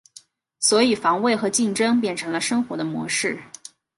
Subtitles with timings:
[0.59, 3.39] 所以防卫和竞争便成为了生活的模式。